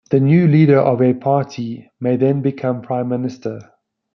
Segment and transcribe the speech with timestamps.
[0.09, 3.59] The new leader of a party may then become prime minister.